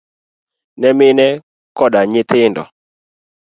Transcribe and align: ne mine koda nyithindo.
ne 0.79 0.89
mine 0.97 1.27
koda 1.77 2.01
nyithindo. 2.11 2.63